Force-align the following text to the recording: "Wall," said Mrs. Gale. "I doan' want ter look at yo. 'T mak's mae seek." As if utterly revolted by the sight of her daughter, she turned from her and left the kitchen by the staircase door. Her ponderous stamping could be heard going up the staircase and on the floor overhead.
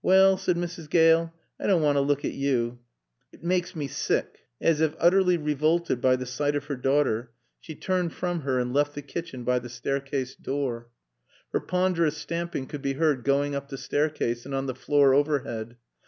"Wall," 0.00 0.36
said 0.36 0.54
Mrs. 0.56 0.88
Gale. 0.88 1.34
"I 1.58 1.66
doan' 1.66 1.82
want 1.82 1.96
ter 1.96 2.02
look 2.02 2.24
at 2.24 2.34
yo. 2.34 2.78
'T 3.32 3.38
mak's 3.42 3.74
mae 3.74 3.88
seek." 3.88 4.44
As 4.60 4.80
if 4.80 4.94
utterly 5.00 5.36
revolted 5.36 6.00
by 6.00 6.14
the 6.14 6.24
sight 6.24 6.54
of 6.54 6.66
her 6.66 6.76
daughter, 6.76 7.32
she 7.58 7.74
turned 7.74 8.12
from 8.12 8.42
her 8.42 8.60
and 8.60 8.72
left 8.72 8.94
the 8.94 9.02
kitchen 9.02 9.42
by 9.42 9.58
the 9.58 9.68
staircase 9.68 10.36
door. 10.36 10.90
Her 11.52 11.58
ponderous 11.58 12.16
stamping 12.16 12.68
could 12.68 12.80
be 12.82 12.92
heard 12.92 13.24
going 13.24 13.56
up 13.56 13.70
the 13.70 13.76
staircase 13.76 14.46
and 14.46 14.54
on 14.54 14.66
the 14.66 14.76
floor 14.76 15.14
overhead. 15.14 15.74